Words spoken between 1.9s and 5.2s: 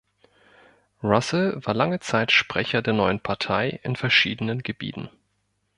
Zeit Sprecher der neuen Partei in verschiedenen Gebieten.